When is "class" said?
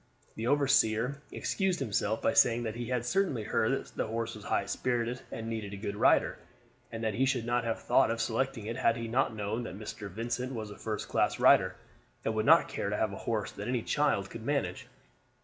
11.07-11.39